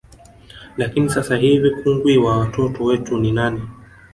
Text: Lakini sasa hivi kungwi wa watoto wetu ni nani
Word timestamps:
Lakini 0.77 1.09
sasa 1.09 1.37
hivi 1.37 1.71
kungwi 1.71 2.17
wa 2.17 2.37
watoto 2.39 2.83
wetu 2.83 3.17
ni 3.17 3.31
nani 3.31 3.61